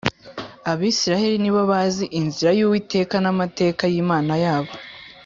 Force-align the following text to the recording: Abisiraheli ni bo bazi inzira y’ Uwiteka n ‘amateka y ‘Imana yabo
Abisiraheli 0.71 1.37
ni 1.41 1.51
bo 1.53 1.61
bazi 1.71 2.05
inzira 2.19 2.51
y’ 2.57 2.61
Uwiteka 2.65 3.15
n 3.21 3.25
‘amateka 3.33 3.83
y 3.93 3.95
‘Imana 4.03 4.33
yabo 4.43 4.73